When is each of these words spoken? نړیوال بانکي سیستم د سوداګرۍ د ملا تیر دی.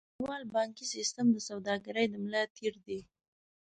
نړیوال 0.09 0.43
بانکي 0.55 0.85
سیستم 0.95 1.25
د 1.31 1.37
سوداګرۍ 1.49 2.05
د 2.09 2.15
ملا 2.23 2.43
تیر 2.55 2.75
دی. 2.85 2.99